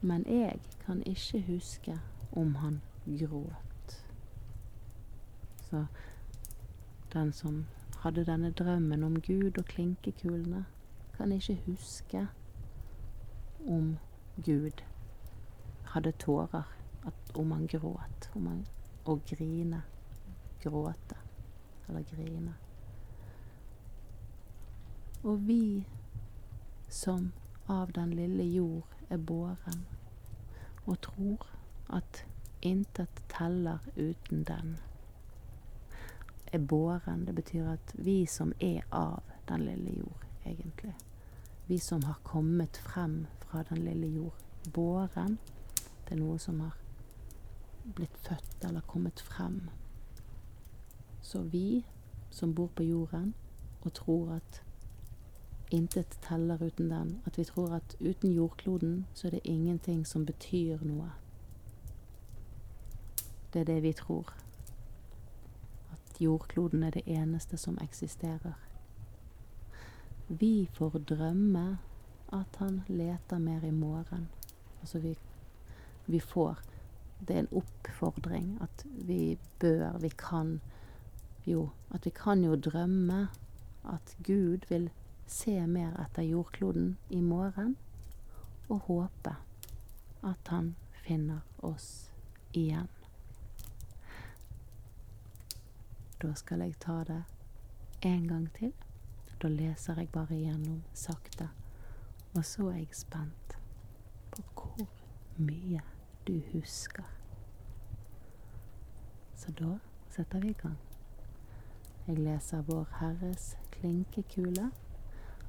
Men 0.02 0.26
jeg 0.28 0.60
kan 0.86 1.04
ikke 1.06 1.42
huske 1.48 2.00
om 2.32 2.56
han 2.56 2.82
gråt. 3.06 4.06
Så 5.70 5.86
den 7.14 7.34
som 7.34 7.66
hadde 8.00 8.26
denne 8.26 8.52
drømmen 8.52 9.04
om 9.04 9.22
Gud 9.22 9.58
og 9.58 9.66
klinkekulene, 9.66 10.66
kan 11.18 11.32
ikke 11.32 11.56
huske 11.66 12.28
om 13.68 13.98
Gud 14.36 14.84
hadde 15.84 16.12
tårer, 16.12 16.64
at, 17.06 17.36
om 17.36 17.52
han 17.52 17.68
gråt, 17.68 18.30
om 18.34 18.48
han 18.48 18.66
å 19.06 19.18
grine, 19.28 19.82
gråte 20.64 21.18
eller 21.88 22.06
grine. 22.08 22.54
Og 25.24 25.48
vi 25.48 25.86
som 26.90 27.32
av 27.66 27.92
den 27.92 28.16
lille 28.16 28.44
jord 28.44 28.96
er 29.10 29.18
båren 29.18 29.86
og 30.86 31.00
tror 31.02 31.46
at 31.90 32.26
intet 32.62 33.22
teller 33.30 33.80
uten 33.96 34.44
den. 34.44 34.78
Er 36.54 36.60
båren. 36.60 37.26
Det 37.26 37.36
betyr 37.36 37.68
at 37.68 37.96
vi 37.96 38.26
som 38.26 38.54
er 38.60 38.84
av 38.92 39.24
den 39.48 39.66
lille 39.66 39.98
jord, 39.98 40.26
egentlig. 40.46 40.94
Vi 41.68 41.80
som 41.80 42.04
har 42.04 42.20
kommet 42.24 42.78
frem 42.78 43.28
fra 43.40 43.64
den 43.70 43.78
lille 43.86 44.08
jord. 44.08 44.34
Båren, 44.74 45.38
det 46.06 46.16
er 46.16 46.20
noe 46.20 46.40
som 46.40 46.60
har 46.60 46.76
blitt 47.96 48.18
født 48.26 48.66
eller 48.68 48.82
kommet 48.88 49.20
frem. 49.22 49.70
Så 51.22 51.42
vi 51.42 51.86
som 52.30 52.56
bor 52.56 52.68
på 52.76 52.84
jorden 52.84 53.34
og 53.82 53.94
tror 53.94 54.32
at 54.36 54.62
intet 55.72 56.18
teller 56.22 56.62
uten 56.62 56.92
den, 56.92 57.22
at 57.26 57.38
vi 57.38 57.44
tror 57.44 57.76
at 57.76 57.96
uten 58.00 58.32
jordkloden 58.32 59.06
så 59.14 59.28
er 59.28 59.32
det 59.32 59.42
ingenting 59.44 60.08
som 60.08 60.26
betyr 60.26 60.84
noe. 60.84 61.12
Det 63.54 63.62
er 63.62 63.66
det 63.66 63.84
vi 63.84 63.94
tror. 63.94 64.34
At 65.92 66.22
jordkloden 66.22 66.84
er 66.84 66.90
det 66.90 67.04
eneste 67.06 67.58
som 67.58 67.78
eksisterer. 67.82 68.60
Vi 70.28 70.70
får 70.74 71.00
drømme 71.10 71.78
at 72.34 72.56
han 72.60 72.82
leter 72.88 73.38
mer 73.38 73.64
i 73.64 73.72
morgen. 73.72 74.30
Altså 74.82 75.00
vi, 75.00 75.18
vi 76.06 76.20
får 76.20 76.60
Det 77.20 77.36
er 77.36 77.40
en 77.40 77.56
oppfordring 77.56 78.58
at 78.62 78.86
vi 78.86 79.38
bør, 79.60 79.98
vi 79.98 80.10
kan 80.10 80.60
Jo, 81.46 81.70
at 81.92 82.06
vi 82.06 82.10
kan 82.10 82.44
jo 82.44 82.56
drømme 82.56 83.28
at 83.84 84.18
Gud 84.24 84.58
vil 84.70 84.90
se 85.28 85.68
mer 85.68 85.96
etter 86.00 86.24
jordkloden 86.24 86.98
i 87.10 87.22
morgen, 87.22 87.76
og 88.70 88.80
håpe 88.80 89.36
at 90.24 90.48
han 90.48 90.76
finner 91.04 91.42
oss 91.60 92.12
igjen. 92.54 92.88
Da 96.22 96.34
skal 96.40 96.64
jeg 96.64 96.80
ta 96.80 97.02
det 97.04 97.24
en 98.02 98.28
gang 98.28 98.48
til. 98.56 98.72
Da 99.44 99.50
leser 99.52 99.98
jeg 100.00 100.10
bare 100.10 100.38
igjennom 100.38 100.84
sakte. 100.94 101.50
Og 102.36 102.46
så 102.46 102.70
er 102.70 102.78
jeg 102.78 102.96
spent 102.96 103.58
på 104.32 104.44
hvor 104.56 104.88
mye 105.38 105.82
du 106.28 106.40
husker. 106.54 107.04
Så 109.36 109.52
da 109.52 109.74
setter 110.10 110.40
vi 110.40 110.50
i 110.50 110.54
gang. 110.62 110.78
Jeg 112.08 112.18
leser 112.18 112.62
Vår 112.62 112.88
Herres 113.02 113.58
klinkekule 113.72 114.70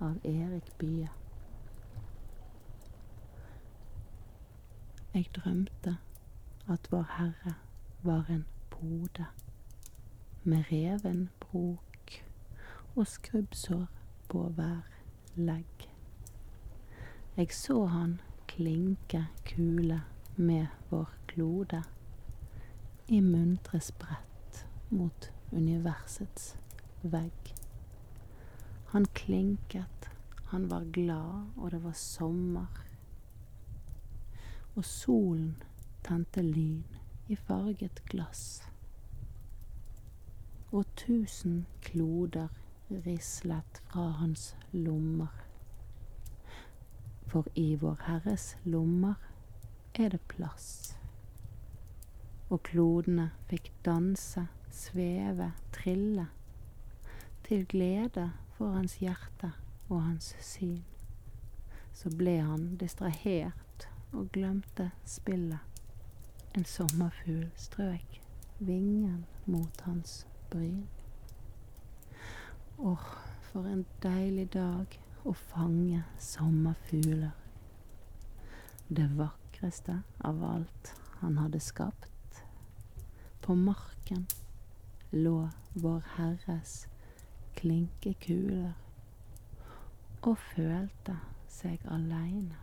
av 0.00 0.18
Erik 0.24 0.74
Bye. 0.78 1.09
Jeg 5.14 5.30
drømte 5.38 5.96
at 6.68 6.90
Vår 6.90 7.07
Herre 7.14 7.54
var 8.02 8.26
en 8.28 8.46
pode 8.70 9.26
med 10.42 10.64
reven 10.72 11.28
brok 11.40 11.93
og 12.96 13.07
skrubbsår 13.07 13.87
på 14.28 14.48
hver 14.48 14.83
legg. 15.37 15.88
Jeg 17.37 17.52
så 17.52 17.87
han 17.87 18.20
klinke 18.48 19.26
kule 19.44 20.02
med 20.37 20.66
vår 20.90 21.11
klode 21.26 21.83
i 23.09 23.20
muntre 23.20 23.80
sprett 23.80 24.66
mot 24.90 25.30
universets 25.52 26.57
vegg. 27.02 27.54
Han 28.94 29.04
klinket, 29.04 30.09
han 30.46 30.70
var 30.70 30.85
glad, 30.85 31.50
og 31.57 31.70
det 31.70 31.83
var 31.85 31.92
sommer. 31.92 32.85
Og 34.76 34.85
solen 34.85 35.57
tente 36.07 36.42
lyn 36.42 36.85
i 37.28 37.37
farget 37.37 38.04
glass. 38.07 38.62
Og 40.70 40.87
tusen 40.96 41.66
kloder 41.83 42.48
rislet 42.88 43.83
fra 43.87 44.01
hans 44.01 44.57
lommer. 44.70 45.33
For 47.27 47.47
i 47.55 47.75
Vår 47.77 47.99
Herres 48.07 48.57
lommer 48.62 49.14
er 49.94 50.09
det 50.09 50.20
plass. 50.29 50.97
Og 52.53 52.62
klodene 52.62 53.31
fikk 53.51 53.73
danse, 53.87 54.47
sveve, 54.70 55.53
trille, 55.73 56.27
til 57.44 57.66
glede 57.66 58.31
for 58.57 58.77
hans 58.77 58.99
hjerte 59.03 59.53
og 59.88 60.03
hans 60.03 60.35
syn. 60.40 60.83
Så 61.94 62.11
ble 62.18 62.40
han 62.42 62.75
distrahert 62.81 63.88
og 64.12 64.31
glemte 64.35 64.90
spillet. 65.07 65.62
En 66.55 66.64
sommerfugl 66.64 67.49
strøk 67.59 68.20
vingen 68.59 69.25
mot 69.47 69.81
hans 69.87 70.27
bryn. 70.51 70.87
Åh, 72.78 72.98
for 73.40 73.66
en 73.70 73.84
deilig 74.02 74.48
dag 74.52 74.98
å 75.22 75.32
fange 75.34 76.00
sommerfugler. 76.18 77.30
Det 78.88 79.06
vakreste 79.14 80.00
av 80.18 80.42
alt 80.44 80.90
han 81.20 81.38
hadde 81.38 81.60
skapt. 81.62 82.40
På 83.40 83.54
marken 83.54 84.26
lå 85.10 85.48
Vår 85.74 86.02
Herres 86.16 86.74
klinkekuler 87.54 88.72
og 90.24 90.38
følte 90.38 91.14
seg 91.50 91.82
aleine 91.87 92.58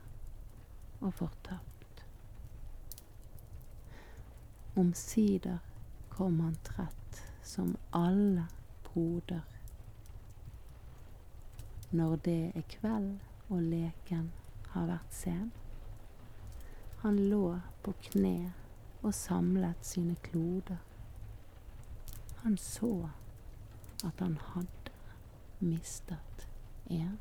og 1.00 1.14
fortapt. 1.22 2.04
Omsider 4.76 5.64
kom 6.12 6.40
han 6.44 6.60
trett 6.68 7.24
som 7.44 7.78
alle 7.96 8.50
poder. 8.92 9.51
Når 11.92 12.16
det 12.16 12.52
er 12.56 12.62
kveld 12.70 13.20
og 13.50 13.62
leken 13.62 14.32
har 14.72 14.86
vært 14.88 15.16
sen. 15.16 15.52
Han 17.02 17.18
lå 17.32 17.58
på 17.84 17.92
kne 18.12 18.54
og 19.02 19.14
samlet 19.14 19.86
sine 19.86 20.16
kloder. 20.24 20.80
Han 22.44 22.56
så 22.58 23.10
at 24.06 24.20
han 24.20 24.38
hadde 24.54 24.96
mistet 25.60 26.48
en. 26.90 27.20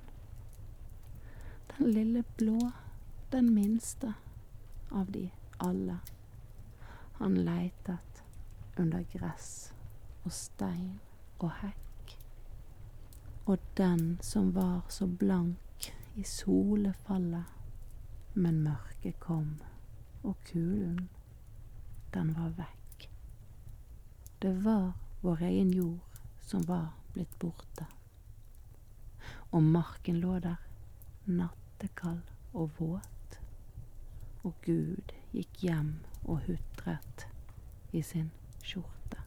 Den 1.72 1.90
lille 1.90 2.24
blå, 2.36 2.70
den 3.32 3.54
minste 3.54 4.14
av 4.90 5.10
de 5.12 5.30
alle. 5.58 5.98
Han 7.18 7.34
leitet 7.34 8.24
under 8.78 9.02
gress 9.12 9.72
og 10.24 10.32
stein 10.32 11.00
og 11.38 11.50
hekk. 11.62 11.89
Og 13.44 13.58
den 13.76 14.18
som 14.22 14.52
var 14.54 14.80
så 14.88 15.06
blank 15.06 15.92
i 16.14 16.24
solefallet, 16.24 17.44
men 18.34 18.62
mørket 18.62 19.18
kom, 19.20 19.56
og 20.22 20.36
kulen, 20.50 21.08
den 22.14 22.34
var 22.36 22.52
vekk. 22.58 23.08
Det 24.42 24.52
var 24.64 24.92
vår 25.20 25.42
egen 25.42 25.72
jord 25.72 26.20
som 26.40 26.62
var 26.68 26.92
blitt 27.12 27.38
borte. 27.38 27.86
Og 29.50 29.62
marken 29.62 30.20
lå 30.20 30.38
der, 30.38 30.60
nattekald 31.26 32.22
og 32.52 32.70
våt. 32.78 33.40
Og 34.44 34.54
Gud 34.64 35.12
gikk 35.32 35.62
hjem 35.64 35.94
og 36.24 36.44
hutret 36.46 37.26
i 37.92 38.02
sin 38.02 38.30
skjorte. 38.64 39.20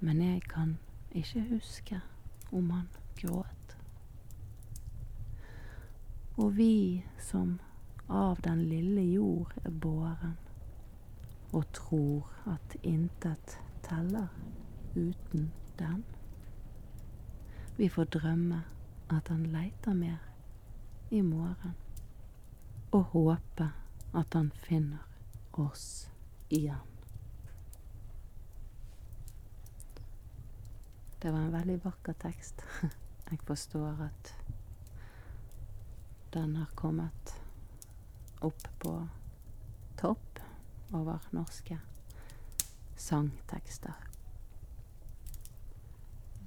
Men 0.00 0.22
jeg 0.22 0.42
kan 0.48 0.76
ikke 1.14 1.46
huske 1.50 2.00
om 2.54 2.70
han 2.70 2.88
gråt. 3.16 3.76
Og 6.36 6.56
vi 6.56 7.04
som 7.18 7.58
av 8.06 8.40
den 8.40 8.62
lille 8.68 9.02
jord 9.02 9.52
er 9.64 9.70
båren, 9.70 10.36
og 11.52 11.66
tror 11.72 12.30
at 12.50 12.76
intet 12.82 13.58
teller 13.82 14.28
uten 14.94 15.52
den. 15.78 16.04
Vi 17.76 17.88
får 17.88 18.04
drømme 18.04 18.62
at 19.10 19.28
han 19.28 19.46
leiter 19.46 19.94
mer 19.94 20.18
i 21.10 21.20
morgen, 21.20 21.74
og 22.90 23.04
håpe 23.14 23.70
at 24.14 24.34
han 24.34 24.50
finner 24.54 25.06
oss 25.52 26.10
igjen. 26.50 26.93
Det 31.24 31.32
var 31.32 31.38
en 31.38 31.52
veldig 31.52 31.84
vakker 31.84 32.12
tekst. 32.12 32.64
Jeg 33.30 33.38
forstår 33.48 34.00
at 34.04 34.34
den 36.34 36.56
har 36.56 36.66
kommet 36.74 37.30
opp 38.44 38.66
på 38.78 38.92
topp 39.96 40.40
over 40.92 41.24
norske 41.32 41.78
sangtekster. 42.96 43.94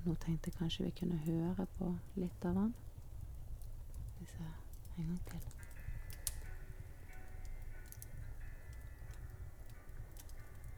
Nå 0.06 0.14
tenkte 0.22 0.52
jeg 0.52 0.58
kanskje 0.60 0.86
vi 0.86 0.92
kunne 1.00 1.18
høre 1.26 1.66
på 1.80 1.88
litt 2.16 2.46
av 2.46 2.60
den. 2.60 2.76
Hvis 4.20 4.36
jeg 4.38 4.52
en 4.98 5.08
gang 5.08 5.24
til. 5.32 5.42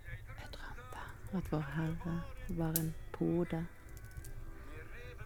Jeg 0.07 0.55
drømte 0.55 1.03
at 1.41 1.51
Vår 1.51 1.67
Herre 1.75 2.15
var 2.63 2.79
en 2.79 2.93
pode 3.11 3.65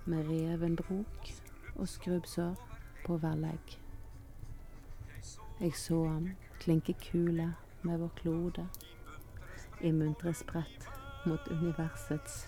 med 0.06 0.30
reven 0.30 0.76
brok 0.76 1.34
og 1.76 1.88
skrubbsår 1.88 2.56
på 3.06 3.18
hver 3.18 3.36
legg. 3.36 3.78
Jeg 5.60 5.76
så 5.76 6.08
ham 6.08 6.30
klinke 6.60 6.94
kule 6.94 7.54
med 7.82 7.98
vår 7.98 8.12
klode 8.16 8.68
i 9.82 9.92
muntre 9.92 10.34
sprett 10.34 10.88
mot 11.26 11.48
universets 11.52 12.48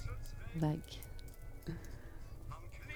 vegg. 0.62 1.02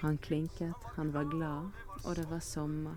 Han 0.00 0.18
klinket, 0.18 0.74
han 0.96 1.12
var 1.12 1.24
glad, 1.24 1.70
og 2.04 2.16
det 2.16 2.30
var 2.30 2.38
sommer. 2.40 2.96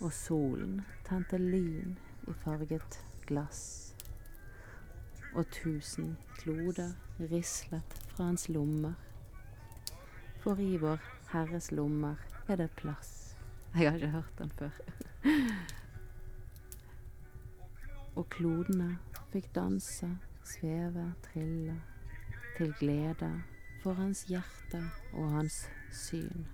Og 0.00 0.12
solen 0.12 0.82
tente 1.08 1.38
lyn 1.38 1.96
i 2.28 2.32
farget 2.44 3.00
glass. 3.26 3.94
Og 5.34 5.46
tusen 5.52 6.16
kloder 6.38 6.92
rislet 7.30 7.96
fra 8.08 8.24
hans 8.24 8.48
lommer. 8.48 8.92
For 10.48 10.60
i 10.60 10.78
Vår 10.80 10.98
Herres 11.28 11.66
lommer 11.76 12.16
er 12.48 12.56
det 12.56 12.70
plass. 12.76 13.36
Jeg 13.74 13.90
har 13.90 13.96
ikke 13.98 14.08
hørt 14.08 14.38
den 14.38 14.52
før. 14.56 14.70
Og 18.16 18.24
klodene 18.32 18.86
fikk 19.28 19.50
danse, 19.52 20.08
sveve, 20.48 21.04
trille, 21.26 21.74
til 22.56 22.72
glede 22.80 23.28
for 23.82 24.00
hans 24.00 24.22
hjerte 24.30 24.80
og 25.12 25.28
hans 25.34 25.58
syn. 25.92 26.48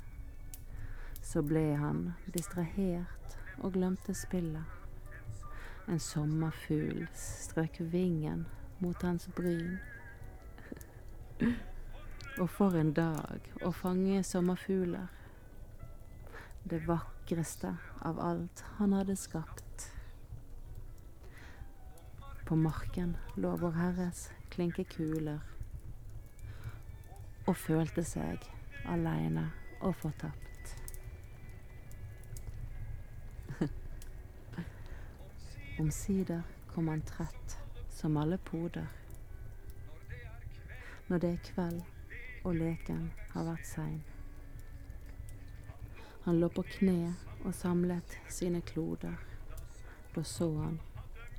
Så 1.22 1.44
ble 1.46 1.62
han 1.78 2.08
distrahert 2.34 3.38
og 3.60 3.78
glemte 3.78 4.14
spillet. 4.24 4.64
En 5.86 6.02
sommerfugl 6.02 7.06
strøk 7.14 7.78
vingen 7.94 8.42
mot 8.82 9.06
hans 9.06 9.30
bryn. 9.38 9.78
Og 12.38 12.48
for 12.50 12.74
en 12.74 12.88
dag 12.90 13.44
å 13.62 13.70
fange 13.70 14.18
sommerfugler. 14.26 15.06
Det 16.66 16.80
vakreste 16.88 17.76
av 18.02 18.18
alt 18.18 18.64
han 18.80 18.96
hadde 18.96 19.14
skapt. 19.14 19.84
På 22.44 22.58
marken 22.58 23.14
lå 23.38 23.54
Vår 23.62 23.78
Herres 23.78 24.24
klinkekuler, 24.50 25.38
og 27.46 27.56
følte 27.56 28.02
seg 28.02 28.50
aleine 28.90 29.46
og 29.78 29.94
fortapt. 30.02 30.74
Omsider 35.86 36.42
kom 36.74 36.90
han 36.90 37.06
trett 37.06 37.58
som 37.94 38.18
alle 38.18 38.42
poder. 38.42 38.90
Når 41.06 41.18
det 41.22 41.36
er 41.36 41.44
kveld 41.52 41.93
og 42.44 42.54
leken 42.56 43.08
har 43.32 43.48
vært 43.48 43.66
sein. 43.66 44.02
Han 46.24 46.40
lå 46.40 46.48
på 46.48 46.62
kne 46.78 47.14
og 47.44 47.54
samlet 47.56 48.16
sine 48.32 48.60
kloder. 48.64 49.16
Da 50.14 50.22
så 50.22 50.48
han 50.56 50.78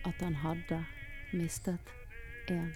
at 0.05 0.21
han 0.21 0.35
hadde 0.35 0.83
mistet 1.33 1.93
én. 2.51 2.73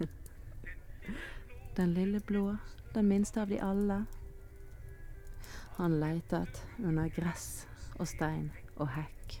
Den 1.76 1.94
lille 1.94 2.20
blå, 2.20 2.56
den 2.94 3.08
minste 3.08 3.40
av 3.40 3.48
de 3.48 3.60
alle. 3.60 4.04
Han 5.76 6.00
leitet 6.00 6.62
under 6.78 7.08
gress 7.08 7.66
og 7.98 8.08
stein 8.08 8.50
og 8.76 8.88
hekk. 8.96 9.40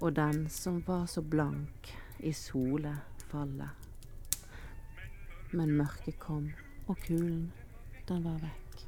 Og 0.00 0.16
den 0.16 0.48
som 0.52 0.82
var 0.86 1.06
så 1.06 1.20
blank 1.20 1.92
i 2.20 2.32
solefallet. 2.32 3.85
Men 5.52 5.76
mørket 5.78 6.18
kom, 6.18 6.48
og 6.86 6.96
kulen, 7.06 7.52
den 8.08 8.24
var 8.24 8.40
vekk. 8.42 8.86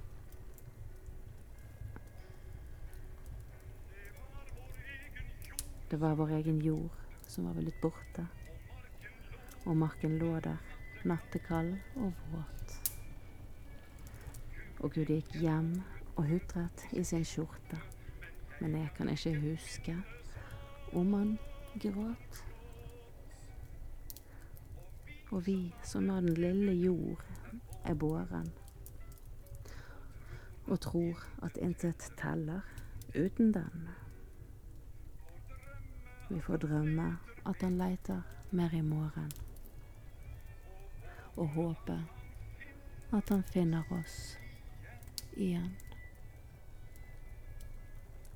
Det 5.91 6.01
var 6.01 6.19
vår 6.19 6.35
egen 6.41 6.59
jord 6.61 6.91
som 7.27 7.47
var 7.49 7.55
blitt 7.57 7.79
borte, 7.81 8.27
og 9.65 9.77
marken 9.77 10.19
lå 10.19 10.35
der, 10.45 10.59
nattekald 11.09 11.77
og 11.97 12.13
våt. 12.33 12.75
Og 14.81 14.93
Gud 14.93 15.15
gikk 15.15 15.39
hjem 15.39 15.73
og 16.17 16.27
hutret 16.29 16.85
i 16.93 17.05
sin 17.07 17.25
skjorte, 17.25 17.79
men 18.59 18.77
jeg 18.81 18.91
kan 18.99 19.15
ikke 19.15 19.39
huske 19.47 19.97
om 20.93 21.15
han 21.15 21.35
gråt. 21.79 22.48
Og 25.31 25.47
vi 25.47 25.75
som 25.85 26.11
av 26.11 26.23
den 26.23 26.35
lille 26.35 26.73
jord 26.73 27.25
er 27.85 27.95
båren, 27.95 28.53
og 30.67 30.81
tror 30.81 31.25
at 31.43 31.57
intet 31.57 32.13
teller 32.21 32.61
uten 33.15 33.53
den. 33.55 33.89
Vi 36.29 36.41
får 36.41 36.57
drømme 36.57 37.17
at 37.47 37.63
han 37.63 37.79
leiter 37.79 38.21
mer 38.51 38.75
i 38.75 38.81
morgen. 38.81 39.33
Og 41.37 41.49
håpe 41.49 42.05
at 43.13 43.29
han 43.29 43.43
finner 43.43 43.83
oss 44.01 44.39
igjen. 45.37 45.77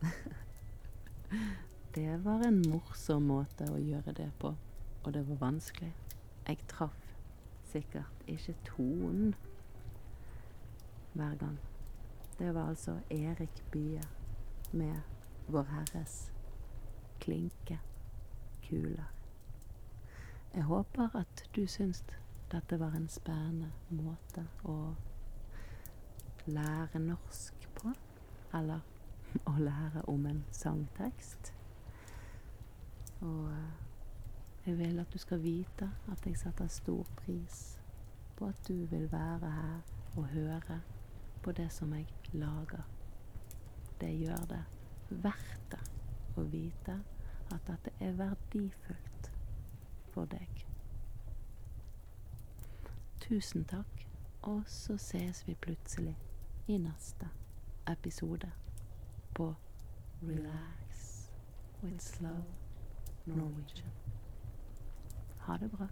det 1.94 2.24
var 2.24 2.46
en 2.46 2.62
morsom 2.68 3.22
måte 3.28 3.68
å 3.68 3.78
gjøre 3.80 4.12
det 4.16 4.30
på, 4.40 4.54
og 5.04 5.12
det 5.12 5.26
var 5.28 5.36
vanskelig. 5.48 6.01
Jeg 6.48 6.58
traff 6.68 7.14
sikkert 7.64 8.24
ikke 8.26 8.54
tonen 8.64 9.34
hver 11.12 11.36
gang. 11.36 11.58
Det 12.38 12.54
var 12.54 12.68
altså 12.68 13.00
Erik 13.10 13.64
Bye 13.72 14.02
med 14.72 15.00
Vår 15.48 15.62
Herres 15.62 16.32
klinke 17.20 17.80
kuler. 18.68 19.12
Jeg 20.54 20.62
håper 20.62 21.16
at 21.16 21.50
du 21.56 21.66
syns 21.66 22.04
dette 22.52 22.80
var 22.80 22.96
en 22.96 23.08
spennende 23.08 23.70
måte 23.88 24.44
å 24.68 24.94
lære 26.46 27.00
norsk 27.00 27.68
på. 27.78 27.92
Eller 28.54 28.82
å 29.50 29.54
lære 29.58 30.02
om 30.08 30.26
en 30.26 30.44
sangtekst. 30.52 31.54
Og 33.22 33.48
eh, 33.52 33.81
jeg 34.66 34.78
vil 34.78 35.00
at 35.00 35.12
du 35.12 35.18
skal 35.18 35.42
vite 35.42 35.90
at 36.12 36.26
jeg 36.26 36.36
setter 36.38 36.66
stor 36.66 37.06
pris 37.16 37.80
på 38.36 38.46
at 38.46 38.68
du 38.68 38.84
vil 38.84 39.12
være 39.12 39.50
her 39.50 39.80
og 40.16 40.24
høre 40.24 40.80
på 41.42 41.52
det 41.52 41.72
som 41.72 41.94
jeg 41.94 42.06
lager. 42.32 42.82
Det 44.00 44.18
gjør 44.18 44.36
det 44.36 44.64
verdt 45.10 45.70
det 45.70 45.80
å 46.36 46.42
vite 46.42 46.98
at 47.52 47.66
dette 47.66 47.92
er 48.00 48.14
verdifullt 48.16 49.30
for 50.14 50.30
deg. 50.30 50.64
Tusen 53.20 53.64
takk, 53.64 54.06
og 54.42 54.62
så 54.66 54.96
ses 54.98 55.44
vi 55.46 55.54
plutselig 55.54 56.16
i 56.66 56.78
neste 56.78 57.28
episode 57.90 58.50
på 59.34 59.54
Relax 60.22 61.30
with 61.82 62.00
Slow 62.00 62.42
Norwegian. 63.26 64.21
Ha 65.46 65.56
det 65.58 65.68
bra. 65.70 65.88